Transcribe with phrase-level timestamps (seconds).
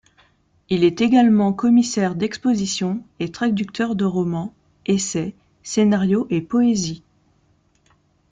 [0.71, 4.51] Il est également commissaire d'exposition et traducteur de romans,
[4.87, 7.03] essais, scénarios et poésie.